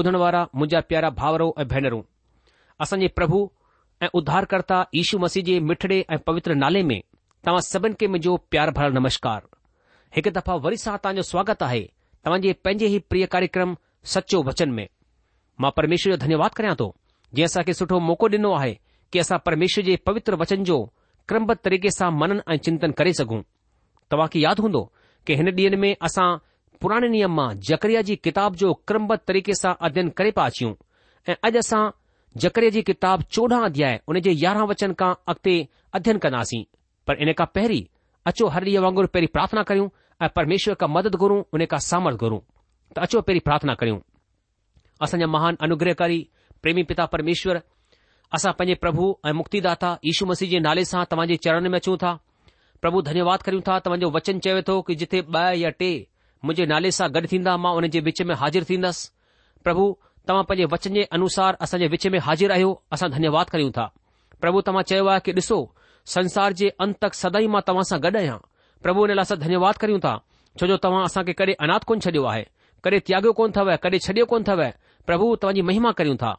[0.00, 2.00] ॿुधण वारा मुंहिंजा प्यारा भावरो ऐं भेनरूं
[2.82, 3.38] असांजे प्रभु
[4.04, 7.00] ऐं उद्धारकर्ता ईशू मसीह जे मिठड़े ऐं पवित्र नाले में
[7.46, 9.42] तव्हां सभिनि खे मुंहिंजो प्यार भर नमस्कार
[10.16, 11.82] हिकु दफ़ा वरी सां तव्हांजो स्वागत आहे
[12.26, 13.76] तव्हांजे पंहिंजे ही प्रिय कार्यक्रम
[14.14, 14.86] सचो वचन में
[15.64, 16.88] मां परमेश्वर जो धन्यवाद करियां थो
[17.34, 18.74] जीअं असांखे सुठो मौक़ो ॾिनो आहे
[19.12, 20.78] की असां परमेश्वर जे पवित्र वचन जो
[21.28, 23.40] क्रमबत तरीक़े सां मनन ऐं चिंतन करे सघूं
[24.12, 24.84] तव्हांखे यादि हूंदो
[25.26, 26.30] की हिन ॾींह में असां
[26.82, 30.70] पुराणे नियम मां जकरिया जी किताब जो क्रमबद्ध तरीक़े सां अध्ययन करे पिया अचूं
[31.32, 31.80] ऐं अॼु असां
[32.44, 35.56] जकरिया जी किताब चोॾहं अध्याय उन जे यारहं वचन खां अॻिते
[35.98, 36.62] अध्ययन कंदासीं
[37.06, 37.82] पर इन खां पहिरीं
[38.32, 39.88] अचो हर ॾींहुं वांगुरु पहिरीं प्रार्थना करियूं
[40.24, 42.40] ऐं परमेश्वर खां मदद घुरूं उन खां सामर्थ घुरूं
[42.96, 43.98] त अचो पहिरीं प्रार्थना करियूं
[45.06, 46.18] असांजा महान अनुग्रहकारी
[46.62, 47.60] प्रेमी पिता परमेश्वर
[48.38, 52.12] असां पंहिंजे प्रभु ऐं मुक्तिदाता यीशू मसीह जे नाले सां तव्हांजे चरण में अचूं था
[52.84, 55.90] प्रभु धन्यवाद करियूं था तव्हांजो वचन चवे थो कि जिथे ॿ या टे
[56.48, 59.08] मुजे नाले सां गॾु थींदा मां हुन जे विच में हाजिर थींदसि
[59.64, 59.84] प्रभु
[60.28, 63.84] तव्हां पांजे वचन जे अनुसार असां विच में हाजिर आहियो असां धन्यवाद करियूं था
[64.40, 65.58] प्रभु तव्हां चयो आहे कि डि॒सो
[66.14, 68.36] संसार जे अंत तक सदाई मां तव्हां सां गॾु आहियां
[68.86, 70.14] प्रभु हिन लाइ धन्यवाद करियूं था
[70.60, 72.44] छोजो तव्हां असांखे कड॒ अनाथ कोन छडि॒यो आहे
[72.84, 74.64] कडे त्यागियो कोन अथव कड छडि॒यो कोन अथव
[75.10, 76.32] प्रभु तव्हांजी महिमा करियूं था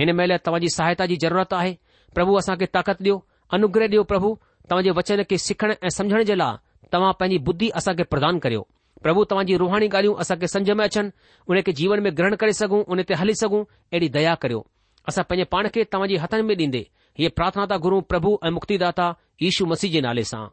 [0.00, 1.74] हिन महिल तव्हांजी सहायता जी ज़रूरत आहे
[2.18, 3.16] प्रभु असां ताक़त ॾियो
[3.60, 4.36] अनुग्रह ॾियो प्रभु
[4.70, 8.66] तव्हां वचन के सिखण ऐं समझण जे लाइ तव्हां पंहिंजी बुद्धी असांखे प्रदान करियो
[9.04, 11.08] પ્રભુ તવાજી રોહાની ગાળીઓ અસા કે સંજમે છન
[11.48, 13.58] ઉને કે જીવન મે ગ્રહણ કરી સગુ ઉને તે હલી સગુ
[13.94, 14.62] એડી દયા કર્યો
[15.08, 16.82] અસા પય પાણ કે તવાજી હાથ મે દીંદે
[17.22, 20.46] યે પ્રાર્થના તા ગુરુ પ્રભુ એ મુક્તિદાતા ઈસુ મસીજી નાલે સા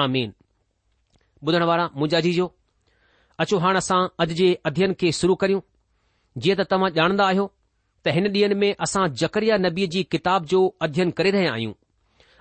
[0.00, 0.30] આમિન
[1.42, 2.46] બુદણ વારા મુજાજી જો
[3.42, 5.60] અચો હાણ અસા અજજે અધ્યયન કે શુરુ કરીઉ
[6.42, 7.48] જી ત તવા જાણદા આયો
[8.02, 11.74] ત હેન દિન મે અસા જકરિયા નબીજી કિતાબ જો અધ્યયન કરે રહે આયુ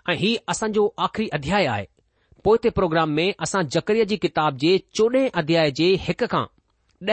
[0.09, 1.96] આ હી અસં જો આખરી અધ્યાય આય
[2.47, 6.43] पोइ ते प्रोग्राम में असां जकरीअ जी किताब जे चोॾह अध्याय जे हिक खां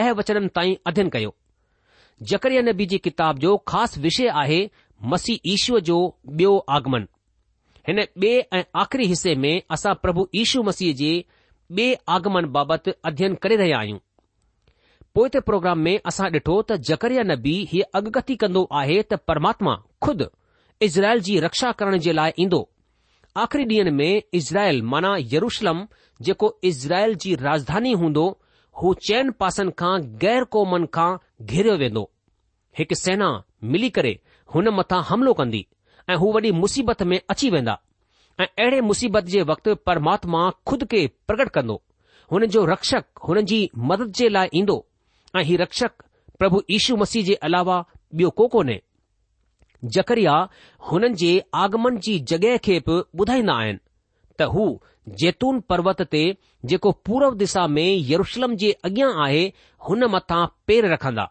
[0.01, 1.31] ॾह वचननि ताईं अध्यन कयो
[2.31, 4.59] जकरीअ नबी जी किताब जो ख़ासि विषय आहे
[5.13, 5.97] मसीह इशूअ जो
[6.41, 7.07] ॿियो आगमन
[7.87, 11.11] हिन ॿिए ऐं आख़िरी हिसे में असां प्रभु ईशू मसीह जे
[11.79, 13.99] ॿिए आगमन बाबति अध्ययन करे रहिया आहियूं
[15.19, 19.75] पोइ ते प्रोग्राम में असां ॾिठो त जकरिया नबी हीअ अगगती कंदो आहे त परमात्मा
[20.07, 20.25] खुद
[20.89, 22.61] इज़राइल जी रक्षा करण जे लाइ ईंदो
[23.37, 25.79] आख़िरी डीं॒ में इज़राइल माना यरुषलम
[26.25, 28.23] जेको इज़राइल जी राजधानी हूंदो
[28.81, 31.07] हू चैन पासनि खां गैर क़ौमनि खां
[31.45, 32.03] घेरियो वेंदो
[32.79, 33.27] हिकु सेना
[33.73, 34.13] मिली करे
[34.53, 35.65] हुन मथां हमिलो कंदी
[36.09, 37.77] ऐं हू वॾी मुसीबत में अची वेंदा
[38.39, 41.81] ऐं अहिड़े मुसीबत जे वक़्तु परमात्मा ख़ुदि खे प्रगट कंदो
[42.31, 43.59] हुन जो रक्षक हुननि जी
[43.91, 44.79] मदद जे लाइ ईंदो
[45.37, 46.07] ऐं ही रक्षक
[46.39, 47.83] प्रभु यीशू मसीह जे अलावा
[48.15, 48.81] ॿियो कोन्हे
[49.93, 50.33] जकरिया
[50.91, 51.31] हुननि जे
[51.63, 53.79] आगमन जी जॻहि खे बि ॿुधाईंदा आहिनि
[54.39, 54.65] त हू
[55.21, 56.23] जैतून पर्वत ते
[56.69, 59.43] जेको पूर्व दिशा में यरुशलम जे अॻियां आहे
[59.87, 61.27] हुन मथां पेर रखंदा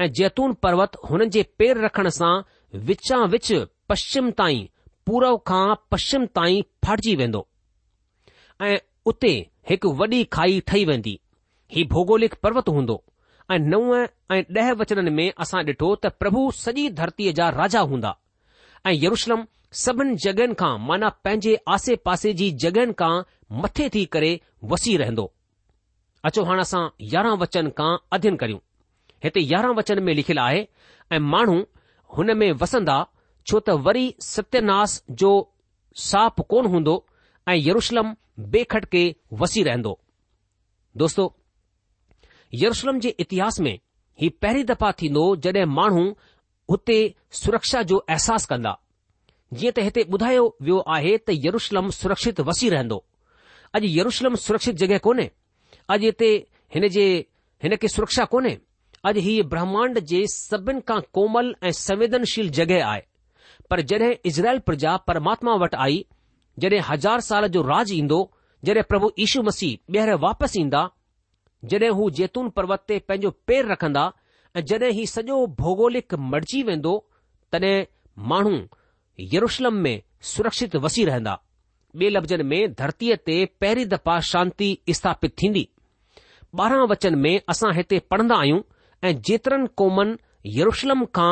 [0.00, 2.32] ऐं जैतून पर्वत हुननि जे पेर रखण सां
[2.90, 3.52] विचां विच
[3.88, 4.66] पश्चिम ताईं
[5.06, 7.46] पूर्व खां पश्चिम ताईं फाटजी वेंदो
[8.68, 8.78] ऐं
[9.12, 9.32] उते
[9.70, 11.18] हिकु वॾी खाई ठही वेंदी
[11.74, 13.02] हीउ भौगोलिक पर्वत हूंदो
[13.52, 13.94] ऐं नव
[14.32, 18.12] ऐं ॾह वचननि में असां ॾिठो त प्रभु सॼी धरतीअ जा राजा हूंदा
[18.86, 19.44] ऐं यरुशलम
[19.84, 23.12] सभिनी जॻहियुनि खां माना पंहिंजे आसे पासे जी जॻहियुनि खां
[23.62, 24.30] मथे थी करे
[24.72, 25.30] वसी रहंदो
[26.28, 26.82] अचो हाणे असां
[27.14, 28.60] यारहं वचन खां अध्यन करियूं
[29.24, 30.66] हिते यारहं वचन में लिखियलु आहे
[31.12, 31.58] ऐं माण्हू
[32.16, 32.98] हुन में वसंदा
[33.48, 35.32] छो त वरी सत्यनास जो
[36.08, 36.96] साप कोन हूंदो
[37.48, 38.14] ऐं यरुषलम
[38.56, 39.04] बेखटके
[39.40, 39.98] वसी रहंदो
[41.02, 41.32] दोस्तो
[42.62, 43.78] यरूशलम जे इतिहास में
[44.22, 46.04] ही पहिरीं दफ़ा थींदो जड॒हिं माण्हू
[46.72, 46.96] हुते
[47.42, 48.74] सुरक्षा जो अहसासु कंदा
[49.60, 52.98] जीअं त हिते ॿुधायो वियो आहे त यरूशलम सुरक्षित वसी रहंदो
[53.78, 55.26] अॼु यरूशलम सुरक्षित जॻहि कोन्हे
[55.92, 56.30] अॼु हिते
[56.76, 57.06] हिन जे
[57.64, 58.54] हिन खे सुरक्षा कोन्हे
[59.10, 63.02] अॼु ही ब्रह्मांड जे सभिनि खां कोमल ऐं संवेदनशील जॻहि आहे
[63.70, 66.04] पर जड॒हिं इज़राइल प्रजा परमात्मा वटि आई
[66.64, 68.20] जॾहिं हज़ार साल जो राज ईंदो
[68.68, 70.82] जॾहिं प्रभु यीशू मसीह ॿीहर वापसि ईंदा
[71.70, 74.02] जॾहिं हू जैतून पर्वत ते पंहिंजो पेर रखंदा
[74.56, 76.94] ऐं जॾहिं हीउ सॼो भौगोलिक मर्जी वेंदो
[77.52, 77.74] तॾहिं
[78.32, 78.54] माण्हू
[79.34, 79.96] यरुशलम में
[80.32, 81.36] सुरक्षित वसी रहंदा
[82.00, 84.68] ॿिए लफ़्ज़नि में धरतीअ ते पहिरीं दफ़ा शांती
[84.98, 85.62] स्थापित थींदी
[86.62, 88.60] ॿारहं वचन में असां हिते पढ़ंदा आहियूं
[89.08, 90.16] ऐं जेतिरनि कौमनि
[90.58, 91.30] यरुशलम खां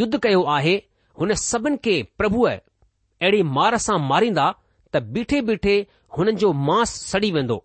[0.00, 0.74] युद्ध कयो आहे
[1.20, 4.46] हुन सभिनि खे प्रभुअ अहिड़ी मार सां मारींदा
[4.94, 5.74] त बीठे बीठे
[6.18, 7.58] हुननि जो मांस सड़ी वेंदो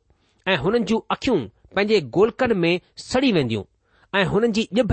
[0.54, 1.40] ऐं हुननि जूं अखियूं
[1.76, 3.64] पंहिंजे गोलकनि में सड़ी वेंदियूं
[4.20, 4.92] ऐं हुननि जी ॼिभ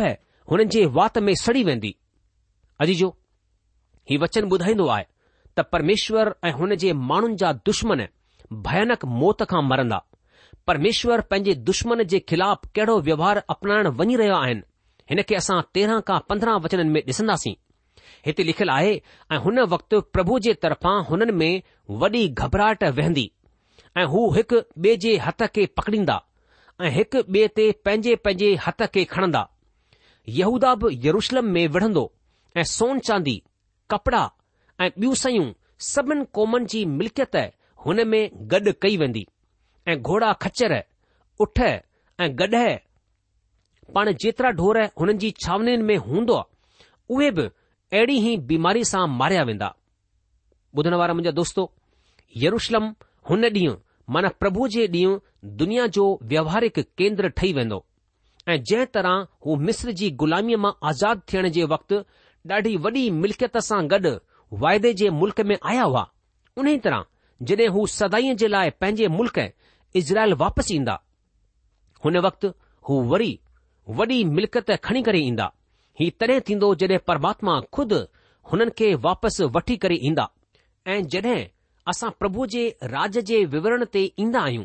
[0.50, 1.94] हुननि जे वात में सड़ी वेन्दी
[2.80, 3.08] अजीजो
[4.10, 5.04] हीउ वचन ॿुधाईंदो आहे
[5.58, 8.06] त परमेश्वर ऐं हुन जे माण्हुनि जा दुश्मन
[8.68, 10.02] भयानक मौत खां मरंदा
[10.66, 14.62] परमेश्वर पंहिंजे दुश्मन जे ख़िलाफ़ कहिड़ो व्यवहार अपनाइण वञी रहिया आहिनि
[15.10, 17.54] हिन खे असां तेरहं खां पंद्रहं वचननि में ॾिसंदासीं
[18.26, 18.92] हिते लिखियलु आहे
[19.32, 21.52] ऐं हुन वक़्तु प्रभु जे तरफ़ां हुननि में
[22.02, 23.30] वॾी घबराहट वेहंदी
[23.98, 26.18] ऐं हू हिकु ॿिए जे हथ खे पकड़ींदा
[26.80, 29.40] ऐं हिक ॿिए ते पंहिंजे पंहिंजे हथ खे खणंदा
[30.40, 32.04] यहूदा बि यरुषलम में विढ़ंदो
[32.56, 33.42] ऐं सोन चांदी
[33.90, 34.20] कपड़ा
[34.80, 35.46] ऐं ॿियूं सयूं
[35.90, 37.36] सभिनि कौमनि जी मिल्कियत
[37.86, 38.20] हुन में
[38.52, 39.26] गॾु कई वेंदी
[39.88, 40.74] ऐं घोड़ा खचर
[41.40, 42.66] उठ ऐं गॾह
[43.94, 47.42] पाण जेतिरा ढोर हुननि जी छांवनीनि में हूंदो आहे उहे बि
[47.92, 49.74] अहिड़ी ई बीमारी सां मारिया वेंदा
[50.78, 51.70] ॿुधण वारा मुंहिंजा दोस्तो
[52.46, 52.92] यरूषलम
[53.30, 53.76] हुन ॾींहुं
[54.14, 55.18] माना प्रभु जे ॾींहुं
[55.62, 57.84] दुनिया जो व्यवहारिक केंद्र ठही वेंदो
[58.48, 61.96] ऐं जंहिं तरह हू मिस्र जी ग़ुलामीअ मां आज़ाद थियण जे वक़्तु
[62.52, 64.12] ॾाढी वॾी मिल्कियत सां गॾु
[64.62, 66.06] वाइदे जे मुल्क़ में आया हुआ
[66.62, 67.04] उन्हीअ तरह
[67.50, 69.38] जॾहिं हू सदाईअ जे लाइ पंहिंजे मुल्क़
[70.02, 70.96] इज़राइल वापसि ईंदा
[72.04, 72.52] हुन वक़्तु
[72.88, 73.30] हू वरी
[74.00, 75.50] वॾी मिल्कियत खणी करे ईंदा
[76.00, 77.92] ही तॾहिं थींदो जॾहिं परमात्मा खुद
[78.52, 80.28] हुननि खे वापसि वठी करे ईंदा
[80.94, 81.38] ऐं जॾहिं
[81.92, 82.62] असां प्रभु जे
[82.94, 84.64] राज जे विवरण ते ईंदा आहियूं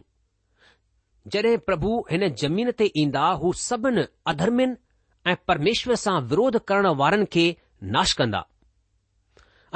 [1.34, 4.74] जॾहिं प्रभु हिन जमीन ते ईंदा हू सभिनि अधर्मिन
[5.32, 7.46] ऐं परमेश्वर सां विरोध करण वारनि खे
[7.96, 8.42] नाश कंदा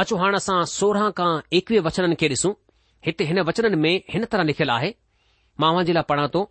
[0.03, 2.53] अचो हाणे असां सोरहं खां एकवीह वचननि खे ॾिसूं
[3.09, 4.91] हिते हिन वचननि में हिन तरह लिखियलु आहे
[5.63, 6.43] मां उन जे लाइ पढ़ा थो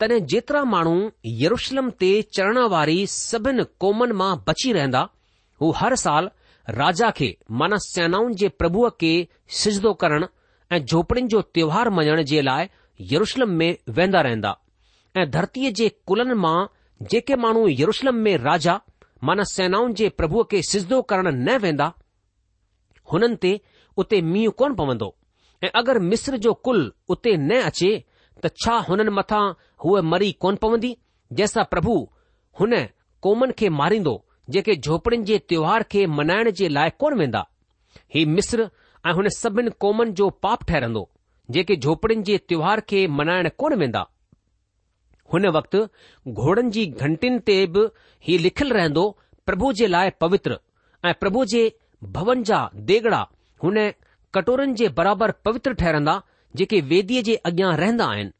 [0.00, 0.94] तॾहिं जेतिरा माण्हू
[1.42, 5.04] यरुशलम ते चढ़ण वारी सभिनि क़ौमनि मां बची रहंदा
[5.60, 6.32] हू हर साल
[6.68, 9.10] राजा खे माना सेनाउनि जे प्रभुअ खे
[9.58, 10.26] सिजदो करण
[10.72, 12.68] ऐं झोपड़ियुनि जो त्योहार मञण जे लाइ
[13.12, 14.54] यरुशलम में वेंदा रहंदा
[15.20, 16.56] ऐं धरतीअ जे कुलनि मां
[17.10, 18.80] जेके माण्हू यरुशलम में राजा
[19.24, 21.92] माना सेनाउनि जे प्रभुअ खे सिजदो करण न वेंदा
[23.12, 23.60] हुननि ते
[24.02, 25.14] उते मींहुं कोन पवंदो
[25.64, 27.90] ऐं अगरि मिस्र जो कुल उते न अचे
[28.44, 29.44] त छा हुननि मथां
[29.84, 30.96] हूअ मरी कोन पवंदी
[31.32, 31.96] जंहिंसां प्रभु
[32.60, 32.74] हुन
[33.24, 34.16] कोमनि खे मारींदो
[34.50, 37.44] जेके झोपड़ियुनि जे त्योहार खे मल्हाइण जे लाइ कोन वेंदा
[38.14, 38.68] ही मिस्र
[39.06, 41.08] ऐं हुन सभिनी क़ौमनि जो पाप ठहिरंदो
[41.56, 44.06] जेके झोपड़ियुनि जे त्योहार खे मल्हाइण कोन वेंदा
[45.32, 45.86] हुन वक़्तु
[46.32, 47.86] घोड़नि जी घंटिन ते बि
[48.26, 49.04] हीउ लिखियलु रहंदो
[49.46, 50.58] प्रभु जे लाइ पवित्र
[51.04, 51.62] ऐं प्रभु जे
[52.18, 52.58] भवन जा
[52.90, 53.20] देगड़ा
[53.64, 53.78] हुन
[54.34, 56.20] कटोरनि जे बराबर पवित्र ठहिरंदा
[56.60, 58.30] जेके वेदीअ जे अॻियां रहंदा आहिनि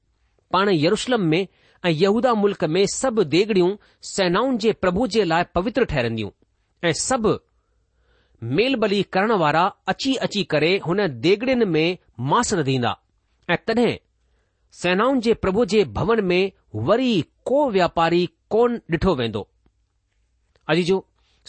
[0.52, 1.46] पाण यरुशलम में
[1.84, 3.74] ऐं यहूदा मुल्क़ में सभु देगड़ियूं
[4.12, 6.30] सेनाउनि जे प्रभु जे लाइ पवित्र ठहरंदियूं
[6.88, 7.38] ऐं सभु
[8.56, 11.96] मेलबली करण वारा अची अची करे हुन देगड़ियुनि में
[12.30, 12.94] मांस रधींदा
[13.50, 13.96] ऐं तॾहिं
[14.82, 16.42] सेनाउनि जे प्रभु जे भवन में
[16.88, 17.14] वरी
[17.50, 19.46] को व्यापारी कोन ॾिठो वेंदो
[20.72, 21.04] अॼु जो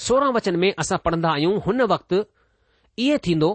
[0.07, 2.23] सोरहं वचन में असां पढ़ंदा आहियूं हुन वक़्तु
[3.05, 3.49] इहे थींदो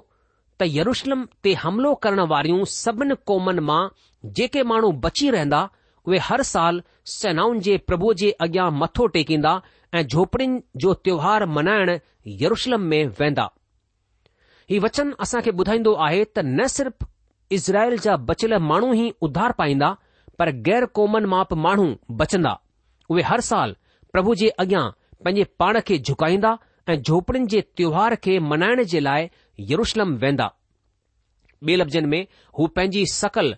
[0.61, 3.81] त यरुशलम ते हमिलो करण वारियूं सभिनी क़ौमनि मां
[4.41, 5.62] जेके माण्हू बची रहंदा
[6.09, 9.50] उहे हर साल सेनाउनि जे प्रभु जे अॻियां मथो टेकींदा
[9.94, 11.99] ऐं झोपड़िनि जो त्योहार मनाइण
[12.42, 13.44] यरुषशलम में वेंदा
[14.71, 17.04] हीउ वचन असांखे ॿुधाईंदो आहे त न सिर्फ़
[17.59, 19.90] इज़राइल जा बचियल माण्हू ई उधार पाईंदा
[20.38, 21.87] पर गैर क़ौमनि माप माण्हू
[22.23, 22.56] बचंदा
[23.11, 23.76] उहे हर साल
[24.12, 24.85] प्रभु जे अॻियां
[25.25, 26.56] पंहिंजे पाण खे झुकाईंदा
[26.92, 29.28] ऐं झोपड़िन जे त्योहार खे मल्हाइण जे लाइ
[29.75, 30.50] यरुशलम वेंदा
[31.68, 32.25] ॿ लफ़्ज़नि में
[32.59, 33.54] हू पंहिंजी सकल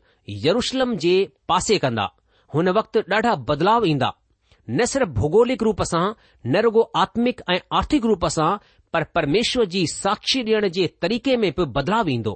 [0.48, 1.12] यरुशलम जे
[1.48, 2.06] पासे कंदा
[2.54, 4.08] हुन वक़्तु ॾाढा बदलाव ईंदा
[4.70, 6.02] न सिर्फ़ भौगोलिक रूप सां
[6.50, 8.50] न रुगो आत्मिक ऐं आर्थिक रूप सां
[8.92, 12.34] पर परमेश्वर जी साक्षी ॾियण जे तरीक़े में बि बदलाव ईंदो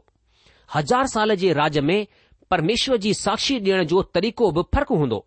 [0.74, 1.98] हज़ार साल जे राज में
[2.50, 5.20] परमेश्वर जी साक्षी ॾियण जो तरीक़ो बि फ़र्क़ु हूंदो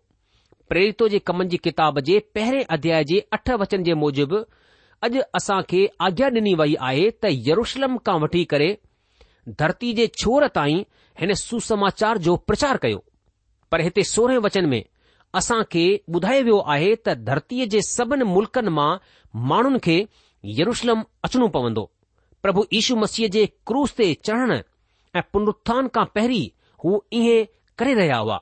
[0.68, 4.42] प्रेरितो जे कमनि जी किताब जे पहिरें अध्याय जे अठ वचन जे मूजिबि
[5.08, 8.68] अॼु असां खे आज्ञा ॾिनी वई आहे त यरुशलम खां वठी करे
[9.62, 10.84] धरती जे छोर ताईं
[11.24, 13.02] हिन सुसमाचार जो प्रचार कयो
[13.72, 14.82] पर हिते सोरहें वचन में
[15.40, 15.84] असां खे
[16.16, 18.88] ॿुधायो वियो आहे त धरतीअ जे सभिनी मुल्कनि मां
[19.52, 19.94] माण्हुनि खे
[20.58, 21.84] यरुशलम अचणो पवंदो
[22.44, 24.58] प्रभु यीशू मसीह जे क्रूस ते चढ़ण
[25.16, 26.44] ऐं पुनरुत्थान खां पहिरीं
[26.84, 27.38] हू इहे
[27.80, 28.38] करे रहिया हुआ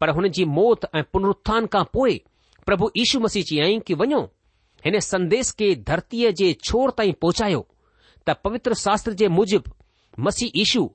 [0.00, 2.14] पर हुन जी मौत ऐं पुनरुत्थान खां पोइ
[2.68, 4.22] प्रभु यीशू मसीह चई आई की वञो
[4.86, 7.64] हिन संदेश खे धरतीअ जे छोर ताईं पहुचायो
[8.26, 9.78] त पवित्र शास्त्र जे मुजिबि
[10.28, 10.86] मसीह यीशू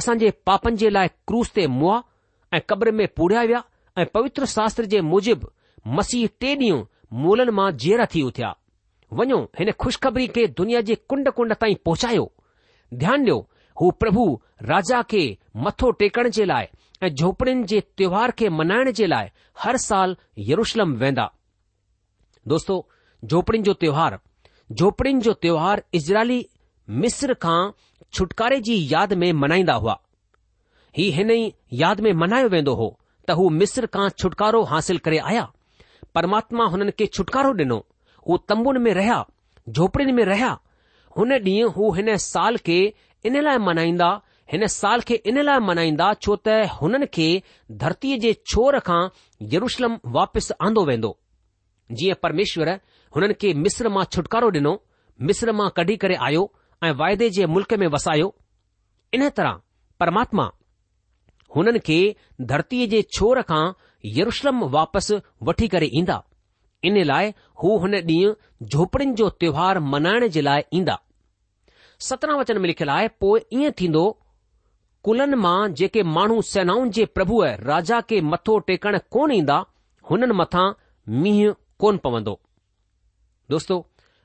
[0.00, 2.00] असांजे पापनि जे लाइ क्रूस ते मुआ
[2.52, 3.62] ऐं क़ब्र में पुड़िया विया
[3.98, 5.46] ऐं पवित्र शास्त्र जे मुजिबि
[5.98, 6.84] मसीह टे ॾींहं
[7.24, 8.54] मुलन मां जेरा थी उथिया
[9.20, 12.30] वञो हिन खुशख़री खे दुनिया जे कुंड कुंड ताईं पहुचायो
[13.02, 13.38] ध्यानु ॾियो
[13.80, 14.24] हू प्रभु
[14.70, 15.22] राजा खे
[15.66, 16.66] मथो टेकण जे लाइ
[17.02, 19.28] ऐं झोपड़िन जे त्योहार खे मनाइण जे लाइ
[19.62, 20.16] हर साल
[20.50, 21.30] यरुशलम वेंदा
[22.48, 22.86] दोस्तो
[23.24, 24.18] झोपड़िन जो त्योहार
[24.72, 26.46] झोपड़िनि जो त्योहार इज़राइली
[27.04, 27.60] मिस्र खां
[28.12, 29.32] छुटकारे जी यादि में
[29.72, 29.98] हुआ
[30.96, 32.88] ही हिन ई यादि में मल्हायो वेंदो हो
[33.28, 35.46] त हू मिस्र खां छुटकारो हासिल करे आया
[36.14, 37.76] परमात्मा हुननि खे छुटकारो ॾिनो
[38.28, 39.24] हू तंबुनि में रहिया
[39.68, 40.50] झोपड़ियुनि में रहिया
[41.18, 42.80] हुन ॾींहुं हू हिन साल खे
[43.30, 44.10] इन लाइ मल्हाईंदा
[44.52, 47.28] हिन साल खे इन लाइ मल्हाईंदा छो त हुननि खे
[47.84, 49.00] धरतीअ जे छोर खां
[49.56, 51.16] यरुशलम वापसि आंदो वेंदो
[52.00, 52.76] जीअं परमेश्वर
[53.16, 54.78] हुननि खे मिस्र मां छुटकारो ॾिनो
[55.30, 56.46] मिस्र मां कढी करे आयो
[56.86, 58.32] ऐं वाइदे जे मुल्क में वसायो
[59.16, 59.60] इन तरह
[60.00, 60.50] परमात्मा
[61.54, 61.98] हुननि खे
[62.52, 63.62] धरतीअ जे छोर खां
[64.18, 65.16] यरुशलम वापसि
[65.48, 66.18] वठी करे ईंदा
[66.88, 70.98] इन लाइ हू हुन ॾींहुं झोपड़ियुनि जो त्योहार मल्हाइण जे लाइ ईंदा
[72.08, 74.04] सत्रहं वचन में लिखियलु आहे पोइ ईअं थींदो
[75.08, 79.58] कुलनि मां जेके माण्हू सेनाउनि जे प्रभुअ राजा खे मथो टेकण कोन ईंदा
[80.10, 80.66] हुननि मथां
[81.24, 81.52] मींहुं
[81.84, 82.36] कोन पवंदो
[83.54, 83.80] दोस्तो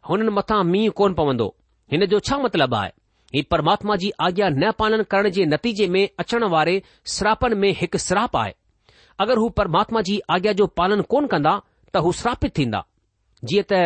[0.10, 1.50] हुननि मथां मींहुं कोन पवंदो
[1.94, 2.92] हिन जो छा मतिलबु आहे
[3.36, 6.76] ही परमात्मा जी आज्ञा न पालन करण जे नतीजे में अचण वारे
[7.14, 8.54] श्रापन में हिकु श्राप आहे
[9.24, 11.52] अगरि हू परमात्मा जी आज्ञा जो पालन कोन कंदा
[11.96, 12.80] त हू श्रापित थींदा
[13.52, 13.80] जीअं त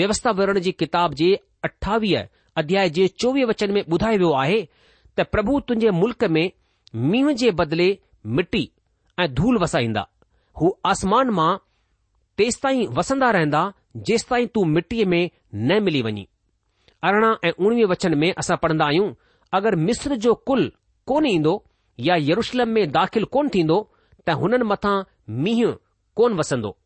[0.00, 1.28] व्यवस्था वरण जी किताब जे
[1.68, 2.24] अठावीह
[2.62, 4.58] अध्याय जे चोवीह वचन में ॿुधायो वियो आहे
[5.18, 6.44] त प्रभु तुंहिंजे मुल्क में
[7.12, 7.88] मींहं जे बदिले
[8.40, 8.64] मिटी
[9.24, 10.06] ऐं धूल वसाईंदा
[10.60, 11.50] हू आसमान मां
[12.40, 13.62] तेसि ताईं वसंदा रहंदा
[14.10, 15.22] जेसि ताईं तूं मिटीअ में
[15.70, 16.26] न मिली वञी
[17.04, 19.12] अरिड़हं ऐं उणिवीह वचन में असां पढ़ंदा आहियूं
[19.58, 20.70] अगरि मिस्र जो कुल
[21.06, 21.52] कोन ईंदो
[22.06, 23.76] या यरुशलम में दाख़िल कोन थींदो
[24.26, 24.96] त हुननि मथां
[25.44, 25.72] मींहं
[26.16, 26.76] कोन वसंदो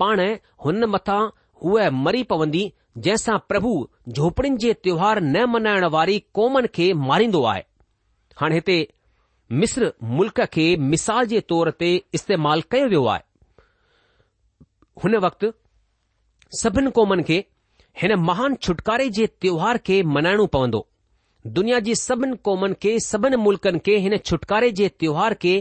[0.00, 0.20] पाण
[0.64, 1.20] हुन मथां
[1.64, 2.62] हूअ मरी पवंदी
[3.06, 3.72] जंहिंसां प्रभु
[4.08, 7.62] झोपड़ियुनि जे त्योहार न मल्हाइण वारी क़ौमनि खे मारींदो आहे
[8.40, 8.76] हाणे हिते
[9.62, 13.22] मिस्र मुल्क खे मिसाल जे तौर ते इस्तेमाल कयो वियो आहे
[15.04, 15.52] हुन वक़्तु
[16.62, 17.38] सभिनि क़ौमनि खे
[17.98, 20.86] हिन महान छुटकारे जे त्योहार खे मल्हाइणो पवंदो
[21.56, 25.52] दुनिया जी सभिनी क़ौमनि खे सभिनी मुल्कनि खे हिन छुटकारे जे त्योहार खे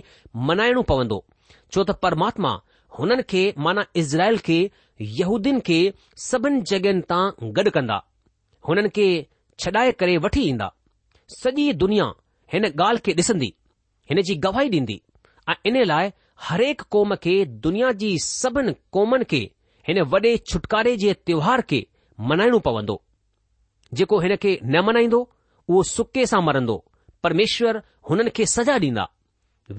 [0.50, 1.24] मल्हाइणो पवंदो
[1.74, 2.52] छो त परमात्मा
[3.00, 4.60] हुननि खे माना इज़राइल खे
[5.20, 5.80] यहूदीन खे
[6.28, 7.24] सभिनि जॻहियुनि तां
[7.60, 8.00] गॾु कंदा
[8.70, 9.08] हुननि खे
[9.64, 10.72] छॾाए करे वठी ईंदा
[11.38, 12.12] सॼी दुनिया
[12.54, 13.54] हिन ॻाल्हि खे ॾिसंदी
[14.10, 15.02] हिन जी गवाही ॾींदी
[15.50, 16.12] ऐं इन लाइ
[16.50, 17.38] हरेक क़ौम खे
[17.70, 19.46] दुनिया जी सभिनी क़ौमनि खे
[19.88, 21.86] हिन वॾे छुटकारे जे त्योहार खे
[22.28, 22.96] मल्हाइणो पवंदो
[24.00, 25.20] जेको हिन खे न मल्हाईंदो
[25.70, 26.76] उहो सुके सां मरंदो
[27.24, 29.06] परमेश्वर हुननि खे सजा ॾींदा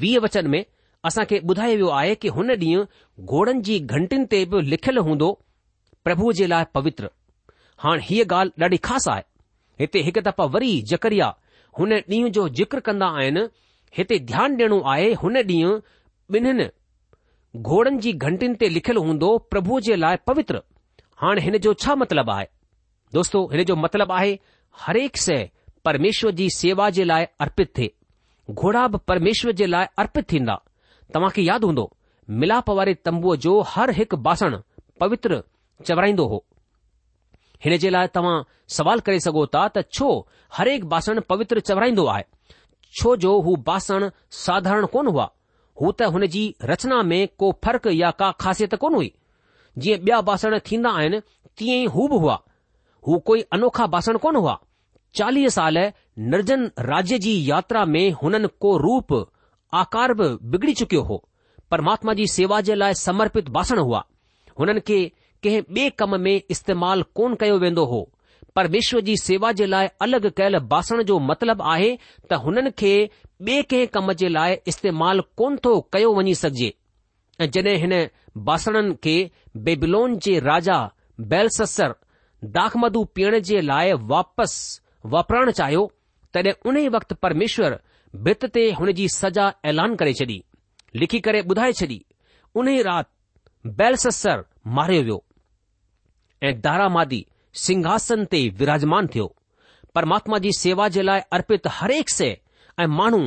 [0.02, 0.64] वीह वचन में
[1.10, 2.84] असां खे ॿुधायो वियो आहे कि हुन ॾींहुं
[3.32, 5.28] घोड़नि जी घंटीन ते बि लिखियलु हूंदो
[6.04, 7.10] प्रभु जे लाइ पवित्र
[7.84, 9.22] हाणे हीअ ॻाल्हि ॾाढी ख़ासि आहे
[9.80, 11.28] हिते हिकु दफ़ा वरी जकरिया
[11.78, 13.44] हुन ॾींहुं जो जिक्र कंदा आहिनि
[13.98, 15.74] हिते ध्यानु ॾियणो आहे हुन ॾींहुं
[16.38, 16.66] ॿिन्हिनि
[17.68, 20.62] घोड़नि जी घंटीन ते लिखियलु हूंदो प्रभु जे लाइ पवित्र
[21.20, 22.46] हाणे हिन जो छा मतिलबु आहे
[23.14, 24.36] दोस्तो हिन जो मतिलबु आहे
[24.84, 25.38] हरेक शइ
[25.84, 27.88] परमेश्वर जी सेवा जे लाइ अर्पित थे
[28.60, 30.54] घोड़ा बि परमेश्वर जे लाइ अर्पित थींदा
[31.14, 31.84] तव्हां खे यादि हूंदो
[32.44, 34.56] मिलाप वारे तंबुअ जो हर हिकु बासण
[35.00, 35.42] पवित्र
[35.86, 36.44] चवराईंदो हो
[37.64, 38.36] हिन जे लाइ तव्हां
[38.76, 40.08] सवाल करे सघो था त छो
[40.58, 42.24] हरेक बासण पवित्र चवराईंदो आहे
[43.00, 44.08] छो जो हू बासण
[44.44, 45.28] साधारण कोन हुआ
[45.82, 49.12] हू त हुनजी रचना में को फ़र्क़ु या का ख़ासियत कोन हुई
[49.78, 51.18] जीअं ॿिया बासण थींदा आहिनि
[51.60, 52.36] तीअं ई हू बि हुआ
[53.06, 54.56] हू कोई अनोखा बासण कोन हुआ
[55.18, 55.78] चालीह साल
[56.32, 59.12] निर्जन राज्य जी यात्रा में हुननि को रूप
[59.82, 61.22] आकार बि बिगड़ी चुकियो हो
[61.70, 64.02] परमात्मा जी सेवा जे लाइ समर्पित बासण हुआ
[64.60, 65.00] हुननि खे
[65.42, 68.00] कंहिं ॿिए कम में इस्तेमाल कोन कयो वेंदो हो
[68.56, 71.96] परमेश्वर जी सेवा जे लाइ अलॻि कयल बासण जो मतिलबु आहे
[72.30, 72.92] त हुननि खे
[73.42, 76.72] ॿिए कंहिं कम जे लाइ इस्तेमाल कोन थो कयो वञी सघिजे
[77.44, 77.94] ऐं जॾहिं हिन
[78.36, 79.22] बासणनि खे
[79.64, 80.86] बेबलोन जे राजा
[81.30, 81.92] बेलससर
[82.56, 84.80] दाखमदू पीअण जे लाइ वापसि
[85.12, 85.90] वापराइणु चाहियो
[86.34, 87.76] तॾहिं उन ई वक़्तु परमेश्वर
[88.24, 90.40] भित ते जी सजा ऐलान करे छॾी
[91.00, 92.00] लिखी करे ॿुधाए छॾी
[92.54, 94.42] उन राति बेलससर
[94.76, 95.22] मारियो वियो
[96.42, 97.24] ऐं दारामादी
[97.64, 99.26] सिंघासन ते विराजमान थियो
[99.94, 102.28] परमात्मा जी सेवा जे लाइ अर्पित हरेक से
[102.80, 103.20] ऐं माण्हू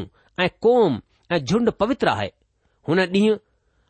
[0.44, 1.00] ऐं कोम
[1.32, 2.32] ऐं झुंड पवित्र आहे
[2.88, 3.38] हुन ॾींहुं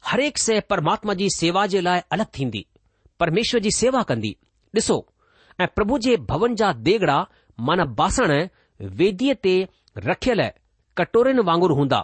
[0.07, 2.65] हरेक शइ परमात्मा जी सेवा जे लाइ अलॻि थींदी
[3.19, 4.35] परमेश्वर जी सेवा कंदी
[4.77, 4.95] ॾिसो
[5.61, 7.17] ऐं प्रभु जे भवन जा देगड़ा
[7.67, 8.31] माना बासण
[9.01, 9.53] वेदीअ ते
[10.07, 10.41] रखियल
[11.01, 11.99] कटोरियुनि वांगुरु हूंदा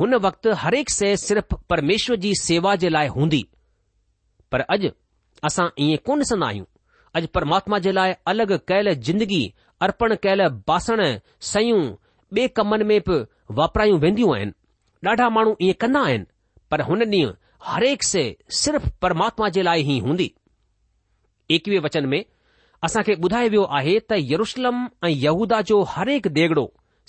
[0.00, 3.42] हुन वक़्ति हरेक शइ सिर्फ़ु परमेश्वर जी सेवा जे लाइ हूंदी
[4.52, 4.90] पर अॼु
[5.50, 6.66] असां ईअं कोन ॾिसंदा आहियूं
[7.20, 9.42] अॼु परमात्मा जे लाइ अलॻि कयल जिंदगी
[9.88, 11.00] अर्पण कयल बासण
[11.52, 11.80] सयूं
[12.36, 13.16] ॿिए कमनि में बि
[13.62, 16.31] वापरायूं वेंदियूं आहिनि ॾाढा माण्हू ईअं कंदा आहिनि
[16.72, 17.32] पर हुन ॾींहुं
[17.68, 18.24] हरेक शइ
[18.58, 20.30] सिर्फ़ परमात्मा जे लाइ ई हूंदी
[21.56, 22.22] एकवीह वचन में
[22.86, 26.64] असांखे ॿुधायो वियो आहे त यरुशलम ऐं यहूदा जो हरेक देगड़ो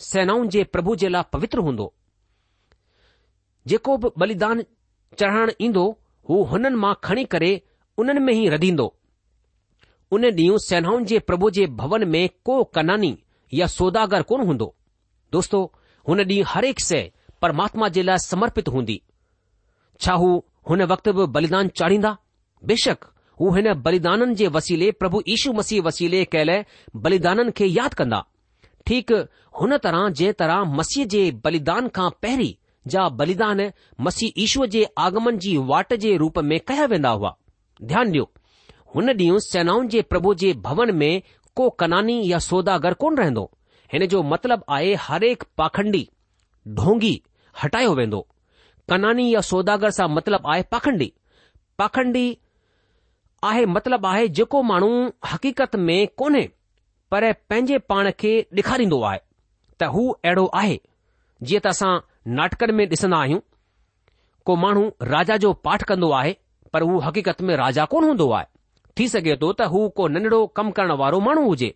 [0.07, 1.85] सेनाउनि जे प्रभु जे लाइ पवित्र हूंदो
[3.73, 4.63] जेको बि बलिदान
[5.21, 5.85] चढ़ण ईंदो
[6.29, 7.51] हू हुननि मां खणी करे
[8.03, 8.87] उन्हनि में ई रधींदो
[10.15, 12.21] उन ॾींहुं सेनाउनि जे प्रभु जे भवन में
[12.51, 13.13] को कनानी
[13.61, 14.67] या सौदागर कोन हूंदो
[15.37, 15.63] दोस्तो
[16.09, 17.03] हुन ॾींहुं हरेक शइ
[17.45, 19.01] परमात्मा जे लाइ समर्पित हूंदी
[20.01, 22.17] छा हू हुन वक़्त बि बलिदान चाढींदा
[22.67, 23.05] बेशक
[23.39, 26.51] हू हिन बलिदाननि जे वसीले प्रभु ईशू मसीह वसीले कयल
[27.05, 28.23] बलिदाननि खे यादि कन्दा
[28.87, 29.11] ठीक
[29.59, 32.53] हुन तरह जे तरह मसीह जे बलिदान खां पहिरीं
[32.93, 33.69] जा बलिदान
[34.07, 37.35] मसीह ईशूअ जे आगमन जी वाट जे रूप में कया वेंदा हुआ
[37.83, 38.29] ध्यानु ॾियो
[38.95, 41.21] हुन डीं॒ं सेनाउनि जे प्रभु जे भवन में
[41.55, 43.49] को कनानी या सौदागर कोन रहंदो
[43.93, 46.07] हिन जो मतिलबु आहे हरेक पाखंडी
[46.81, 47.15] डोंगी
[47.63, 48.27] हटायो वेंदो
[48.91, 51.09] कनानी या सौदागर सां मतिलबु आहे पाखंडी
[51.79, 52.25] पाखंडी
[53.49, 54.89] आहे मतिलबु आहे जेको माण्हू
[55.31, 56.47] हक़ीक़त में कोन्हे
[57.11, 59.19] पर पंहिंजे पाण खे ॾेखारींदो आहे
[59.81, 60.77] त हू अहिड़ो आहे
[61.47, 61.91] जीअं त असां
[62.39, 63.39] नाटकनि में ॾिसंदा आहियूं
[64.49, 66.33] को माण्हू राजा जो पाठ कंदो आहे
[66.73, 68.45] पर हू हकीकत में राजा कोन हूंदो आहे
[68.99, 71.71] थी सघे थो त हू को नंढड़ो कमु करण वारो माण्हू हुजे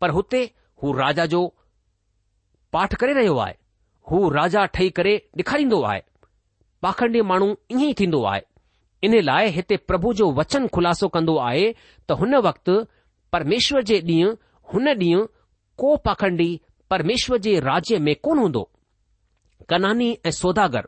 [0.00, 0.42] पर हुते
[0.82, 1.40] हू राजा जो
[2.72, 3.54] पाठ करे रहियो आहे
[4.10, 6.02] हू राजा ठही करे ॾेखारींदो आहे
[6.84, 8.40] पाखंडी माण्हू ईअं ई थींदो आहे
[9.08, 11.62] इन लाइ हिते प्रभु जो वचन खुलासो कंदो आहे
[12.10, 12.72] त हुन वक़्तु
[13.36, 14.32] परमेश्वर जे ॾींहुं
[14.72, 15.22] हुन ॾींहुं
[15.82, 16.48] को पाखंडी
[16.90, 18.62] परमेश्वर जे राज्य में कोन हूंदो
[19.68, 20.86] कनानी ऐं सौदागर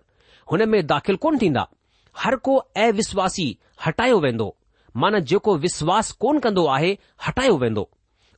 [0.53, 1.65] हुन में दाख़िल कोन थींदा
[2.25, 3.47] हर को अविश्वासी
[3.87, 4.49] हटायो वेंदो
[5.03, 6.91] माना जेको विश्वास कोन कंदो आहे
[7.27, 7.89] हटायो वेंदो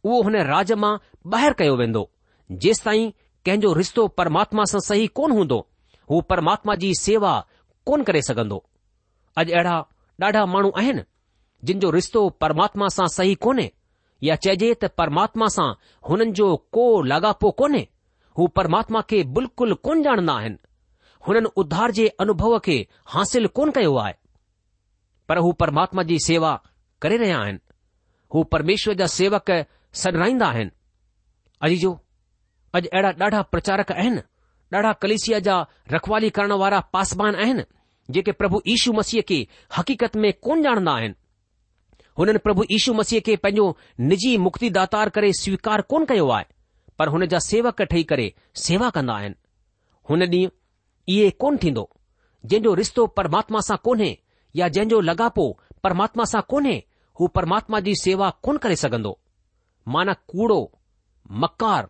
[0.04, 0.92] उहो हुन राज्य मां
[1.34, 2.04] ॿाहिरि कयो वेंदो
[2.66, 3.10] जेसि ताईं
[3.46, 5.60] कंहिंजो रिश्तो परमात्मा सां सही कोन हूंदो
[6.10, 7.32] हू परमात्मा जी सेवा
[7.86, 8.64] कोन करे सघंदो
[9.40, 9.76] अॼु अहिड़ा
[10.24, 11.02] ॾाढा माण्हू आहिनि
[11.66, 13.66] जिन जो रिश्तो परमात्मा सां सही कोन्हे
[14.28, 15.66] या चइजे त परमात्मा सां
[16.08, 17.82] हुननि जो को लाॻापो कोन्हे
[18.38, 20.56] हू परमात्मा खे बिल्कुलु कोन ॼाणंदा आहिनि
[21.28, 22.76] हुननि उध्धार जे अनुभव खे
[23.14, 24.14] हासिल कोन कयो आहे
[25.28, 26.52] पर हू परमात्मा जी सेवा
[27.02, 27.64] करे रहिया आहिनि
[28.34, 29.50] हू परमेश्वर जा सेवक
[30.02, 30.76] सॾराईंदा आहिनि
[31.68, 34.22] अॼु जो अॼु अहिड़ा ॾाढा प्रचारक आहिनि
[34.76, 37.62] ॾाढा कलेसिया जा रखवाली करण वारा पासवान आहिनि
[38.12, 39.38] जेके प्रभु ईशू मसीह खे
[39.76, 41.14] हक़ीक़त में कोन ॼाणंदा आहिनि
[42.18, 43.66] हुननि प्रभु इशू मसीह खे पंहिंजो
[44.10, 46.44] निजी मुक्तिदार करे स्वीकार कोन कयो आहे
[46.98, 48.32] पर हुन जा सेवक ठही करे
[48.66, 49.34] सेवा कंदा आहिनि
[50.10, 50.48] हुन ॾींहुं
[51.14, 51.88] इहे कोन थींदो
[52.46, 54.10] जंहिंजो रिश्तो परमात्मा सां कोन्हे
[54.60, 55.46] या जंहिं लॻापो
[55.84, 56.76] परमात्मा सां कोन्हे
[57.20, 59.18] हू परमात्मा जी सेवा कोन करे सघंदो
[59.94, 60.60] माना कूड़ो
[61.44, 61.88] मकार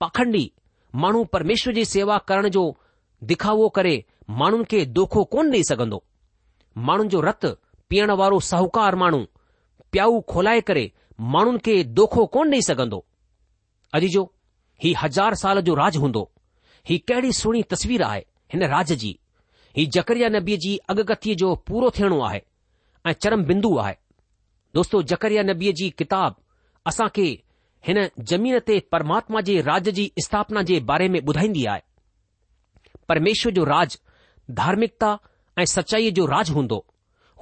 [0.00, 0.50] पाखंडी
[1.00, 2.64] माण्हू परमेश्वर जी सेवा करण जो
[3.28, 3.98] दिखावो करे
[4.40, 6.02] माण्हुनि खे दोखो कोन ॾेई सघंदो
[6.88, 7.48] माण्हुनि जो रतु
[7.90, 9.22] पीअण वारो साहूकार माण्हू
[9.92, 10.88] प्याऊ खोलाए करे
[11.34, 13.04] माण्हुनि खे दोखो कोन ॾेई सघंदो
[13.94, 14.24] अॼु जो
[14.84, 16.22] हीउ हज़ार साल जो राज हूंदो
[16.88, 18.20] ही कहिड़ी सुहिणी तस्वीर आहे
[18.52, 19.16] हिन राज जी
[19.76, 22.40] ही जकरिया नबीअ जी अगकथीअ जो पूरो थियणो आहे
[23.08, 23.94] ऐं चरम बिंदु आहे
[24.74, 26.34] दोस्तो जकरिया नबीअ जी किताब
[26.90, 27.26] असां खे
[27.86, 27.98] हिन
[28.30, 31.80] जमीन ते परमात्मा जे राज जी स्थापना जे बारे में ॿुधाईंदी आहे
[33.08, 33.98] परमेश्वर जो राज
[34.60, 35.08] धार्मिकता
[35.58, 36.84] ऐं सचाईअ जो राज हूंदो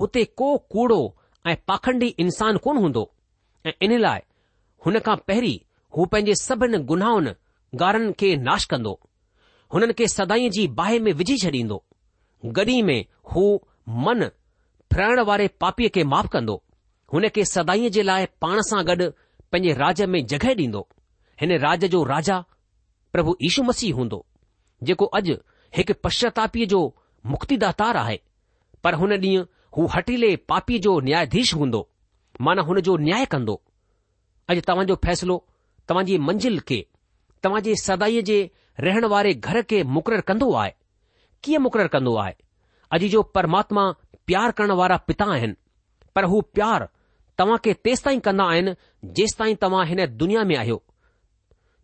[0.00, 1.00] हुते को कूड़ो
[1.48, 3.10] ऐं पाखंडी इंसान कोन हूंदो
[3.66, 4.20] ऐं इन लाइ
[4.86, 5.58] हुन खां पहिरीं
[5.96, 7.30] हू पंहिंजे सभिनि गुनाहनि
[7.84, 8.98] गारनि खे नाश कंदो
[9.74, 11.82] हुननि खे सदाई जी बाहि में विझी छॾींदो
[12.58, 12.98] गॾी में
[13.34, 13.44] हू
[14.06, 14.24] मन
[14.92, 16.62] फिरण वारे पापीअ खे माफ़ कंदो
[17.12, 19.10] हुन खे सदाईअ जे लाइ पाण सां गॾु
[19.52, 20.86] पंहिंजे राज में जॻहि ॾींदो
[21.40, 22.38] हिन राज जो राजा
[23.12, 24.24] प्रभु यीशू मसीह हूंदो
[24.88, 25.34] जेको अॼु
[25.76, 26.80] हिकु पश्चातापीअ जो
[27.32, 28.20] मुक्तिदातार आहे
[28.84, 29.44] पर हुन ॾींहुं
[29.76, 31.80] हू हटीले पापी जो न्यायाधीश हूंदो
[32.46, 33.54] माना हुन जो न्याय कंदो
[34.50, 35.36] अॼु तव्हांजो फ़ैसिलो
[35.88, 36.80] तव्हां जी मंज़िल खे
[37.42, 38.38] तव्हांजे सदाईअ जे
[38.86, 40.72] रहण वारे घर खे मुक़ररु कंदो आहे
[41.44, 42.34] कीअं मुक़ररु कंदो आहे
[42.98, 43.90] अॼु जो परमात्मा
[44.26, 45.54] प्यार करण वारा पिता आहिनि
[46.16, 46.86] पर हू प्यारु
[47.40, 48.72] तव्हां खे तेसि ताईं कंदा आहिनि
[49.16, 50.78] जेसि ताईं तव्हां हिन दुनिया में आहियो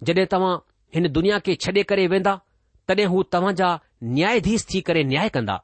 [0.06, 0.54] जॾहिं तव्हां
[0.94, 2.34] हिन दुनिया खे छॾे करे वेंदा
[2.88, 3.68] तॾहिं हू तव्हां जा
[4.16, 5.56] न्यायाधीश थी करे न्याय कंदा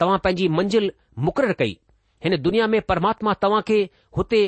[0.00, 0.90] तव्हां पंहिंजी मंज़िल
[1.26, 1.76] मुक़ररु कई
[2.24, 3.78] हिन दुनिया में परमात्मा तव्हां खे
[4.16, 4.40] हुते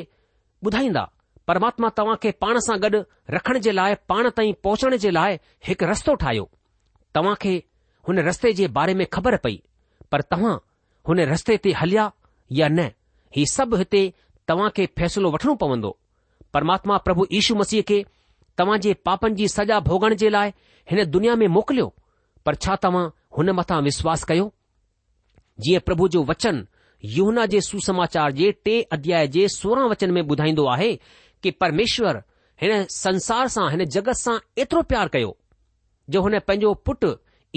[0.67, 1.03] ॿुधाईंदा
[1.47, 3.01] परमात्मा तव्हां खे पाण सां गॾु
[3.35, 6.49] रखण जे लाइ पाण ताईं पहुचण जे लाइ हिकु रस्तो ठाहियो
[7.15, 7.53] तव्हां खे
[8.07, 9.55] हुन रस्ते जे बारे में ख़बर पई
[10.11, 10.57] पर तव्हां
[11.07, 12.11] हुन रस्ते ते हलिया
[12.59, 12.89] या न
[13.37, 14.03] हीउ सभु हिते
[14.47, 15.91] तव्हां खे फ़ैसिलो वठणो पवंदो
[16.53, 17.99] परमात्मा प्रभु यीशू मसीह खे
[18.57, 20.49] तव्हां जे पापनि जी सजा भोगण जे लाइ
[20.91, 21.93] हिन दुनिया में मोकिलियो
[22.45, 23.05] पर छा तव्हां
[23.37, 24.51] हुन मथां विश्वास कयो
[25.65, 26.65] जीअं प्रभु जो वचन
[27.15, 30.93] यौहना जे सुसमाचार जे टे अध्याय जे सोरहं वचन में ॿुधाईंदो आहे
[31.43, 32.21] कि परमेश्वर
[32.61, 35.35] हिन संसार सां हिन जगत सां एतिरो प्यार कयो
[36.13, 37.13] जो हुन पंहिंजो पुटु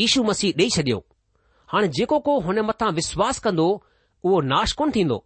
[0.07, 1.05] ईशू मसीह ॾेई छडि॒यो
[1.73, 3.69] हाणे जेको को हुन मथां विश्वास कंदो
[4.25, 5.25] उहो नाश कोन थींदो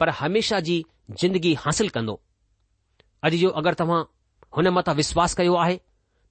[0.00, 0.76] पर हमेशा जी
[1.20, 2.14] जिंदगी हासिल कंदो
[3.28, 4.00] अॼु जो अगरि तव्हां
[4.56, 5.76] हुन मथां विश्वास कयो आहे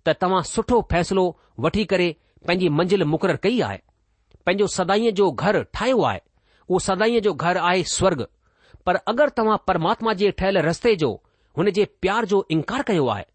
[0.08, 1.26] त तव्हां सुठो फ़ैसिलो
[1.66, 2.08] वठी करे
[2.48, 3.78] पंहिंजी मंज़िल मुक़ररु कई आहे
[4.46, 6.22] पंहिंजो सदाईअ जो घर ठाहियो आहे
[6.68, 8.26] उहो सदाईअ जो घर आहे स्वर्ग
[8.88, 11.12] पर अगरि तव्हां परमात्मा जे ठहियल रस्ते जो
[11.58, 13.26] हुन जे प्यार जो इनकार कयो आहे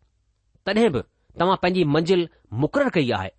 [0.67, 1.03] तॾहिं बि
[1.43, 2.29] तव्हां पंहिंजी मंज़िल
[2.65, 3.33] मुक़ररु कई आहे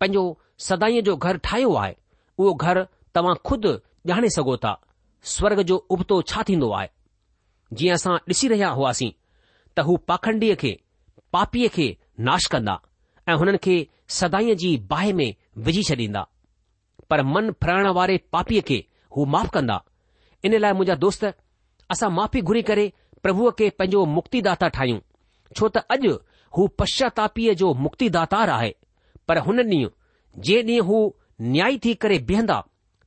[0.00, 0.26] पंहिंजो
[0.68, 1.96] सदाईअ जो घर ठाहियो आहे
[2.38, 2.86] उहो घर
[3.18, 3.78] तव्हां खुदि
[4.12, 4.70] ॼाणे सघो था
[5.30, 6.88] स्वर्ग जो उबतो छा थींदो आहे
[7.80, 9.10] जीअं असां ॾिसी रहिया हुआसीं
[9.76, 10.72] त हू पाखंडीअ खे
[11.32, 11.86] पापीअ खे
[12.28, 12.74] नाश कंदा
[13.28, 13.76] ऐं हुननि खे
[14.18, 15.32] सदाईअ जी बाहि में
[15.66, 16.22] विझी छॾींदा
[17.10, 18.82] पर मन फिराइण वारे पापीअ खे
[19.16, 19.78] हू माफ़ कंदा
[20.44, 21.24] इन लाइ मुंहिंजा दोस्त
[21.92, 24.98] असां माफ़ी घुरी करे प्रभुअ खे पंहिंजो मुक्ति दाता ठाहियूं
[25.58, 26.12] छो त अॼु
[26.56, 28.74] हू पश्चातापीअ जो मुक्तिदातार आहे
[29.28, 29.94] पर हुन ॾींहुं
[30.48, 30.98] जे ॾींहुं हू
[31.54, 32.58] न्याय थी करे बीहंदा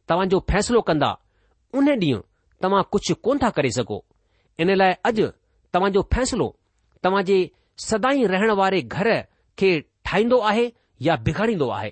[0.10, 1.12] तव्हांजो फ़ैसिलो कंदा
[1.78, 2.20] उन ॾींहुं
[2.64, 3.98] तव्हां कुझु कोन था करे सघो
[4.64, 5.28] इन लाइ अॼु
[5.74, 6.48] तव्हां जो फ़ैसिलो
[7.04, 7.38] तव्हां जे
[7.88, 9.10] सदाई रहण वारे घर
[9.60, 9.70] खे
[10.10, 10.72] ठाहींदो आहे
[11.08, 11.92] या बिगाड़ींदो आहे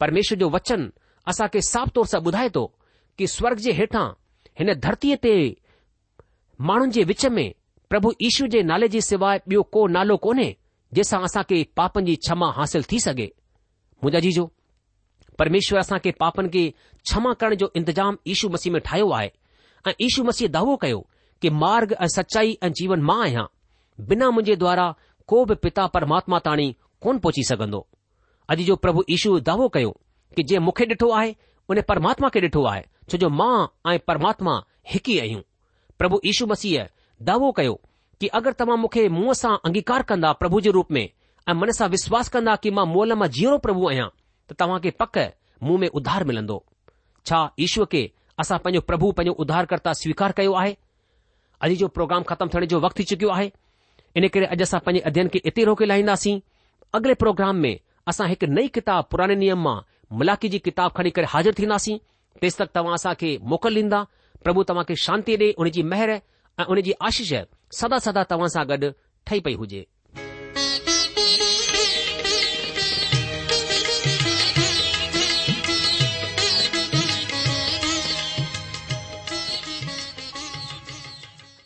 [0.00, 0.90] परमेश्वर जो वचन
[1.32, 2.64] असां खे साफ़ तौर सां ॿुधाए थो
[3.18, 4.06] कि स्वर्ग जे हेठां
[4.58, 5.34] हिन धरतीअ ते
[6.68, 7.46] माण्हुनि जे विच में
[7.90, 10.48] प्रभु ईश्वर जे नाले जे सवाइ ॿियो को नालो कोन्हे
[10.94, 13.28] जंहिंसां असां खे पापनि जी क्षमा हासिल थी सघे
[14.02, 14.44] मुंहिंजा जीजो
[15.40, 16.64] परमेश्वर असां खे पापनि खे
[17.06, 21.04] क्षमा करण जो इंतजाम यशू मसीह में ठाहियो आहे ऐशू मसीह दावो कयो
[21.42, 23.44] कि मार्ग ऐं सचाई ऐं जीवन मां आहियां
[24.08, 24.86] बिना मुंहिंजे द्वारा
[25.32, 27.86] को बि पिता परमात्मा ताईं कोन पहुची सघंदो
[28.54, 29.92] अॼु जो प्रभु ईशू दावो कयो
[30.36, 31.34] कि जे मुखे ॾिठो आहे
[31.74, 33.52] उन परमात्मा के ॾिठो आहे छो जो मां
[33.92, 34.56] ऐं परमात्मा
[34.92, 35.40] हिकु ई आहियूं
[35.98, 36.86] प्रभु ईशू मसीह
[37.30, 37.78] दावो कयो
[38.20, 41.88] कि अगरि तव्हां मूंखे मुंहं सां अंगीकार कंदा प्रभु जे रूप में ऐ मन सां
[41.98, 44.08] विश्वास कन्दा कि मां मोल मां जीअणो प्रभु आहियां
[44.48, 45.18] त तव्हां खे पक
[45.68, 46.64] मुंह में उधार मिलंदो
[47.26, 48.04] छा ईश्वर खे
[48.42, 50.74] असां पांजो प्रभु पंहिंजो उधारकर्ता स्वीकार कयो आहे
[51.66, 53.48] अॼु जो प्रोग्राम ख़तमु थियण जो वक़्तु थी चुकियो आहे
[54.18, 56.36] इन करे अॼु असां पैंजे अध्यन खे ऐते रोके लाहींदासीं
[56.98, 57.72] अॻिले प्रोग्राम में
[58.12, 59.76] असां हिकु नई किताब पुराने नियम मां
[60.20, 61.98] मलाखी जी किताब खणी करे हाज़िर थींदासीं
[62.42, 63.14] तेसि तक तव्हां असां
[63.54, 64.02] मोकल ॾींदा
[64.44, 67.32] प्रभु तव्हां खे शांती डि॒ उन जी महिर ऐं उनजी आशिष
[67.80, 68.90] सदा सदा तव्हां सां गॾु
[69.26, 69.84] ठही पई हुजे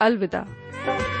[0.00, 1.13] अलविदा